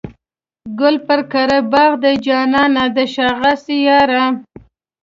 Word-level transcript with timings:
ګل 0.79 0.95
پر 1.07 1.19
قره 1.31 1.59
باغ 1.71 1.91
دی 2.03 2.15
جانانه 2.25 2.83
د 2.95 2.97
شا 3.13 3.27
غاسي 3.39 3.77
یاره. 3.87 4.23